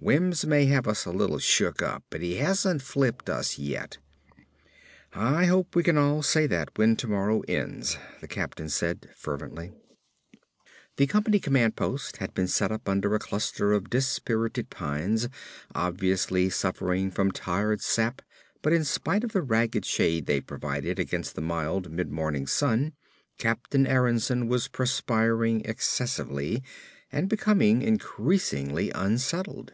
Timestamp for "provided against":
20.40-21.34